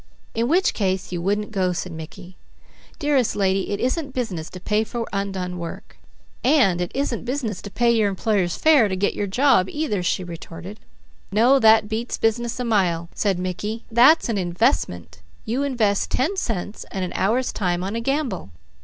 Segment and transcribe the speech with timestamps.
[0.33, 2.35] "In which case you wouldn't go," said Mickey.
[2.97, 5.99] "Dearest lady, it isn't business to pay for undone work."
[6.43, 10.01] "And it isn't business to pay your employer's fare to get to your job either,"
[10.01, 10.79] she retorted.
[11.31, 13.85] "No, that beats business a mile," said Mickey.
[13.91, 15.21] "That's an investment.
[15.45, 18.49] You invest ten cents and an hour's time on a gamble.